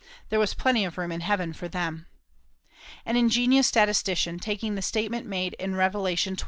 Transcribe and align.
There 0.29 0.39
was 0.39 0.55
plenty 0.55 0.83
of 0.83 0.97
room 0.97 1.11
in 1.11 1.21
heaven 1.21 1.53
for 1.53 1.67
them. 1.67 2.07
An 3.05 3.17
ingenious 3.17 3.67
statistician, 3.67 4.39
taking 4.39 4.73
the 4.73 4.81
statement 4.81 5.27
made 5.27 5.53
in 5.59 5.75
Revelation 5.75 6.35
xxi. 6.35 6.39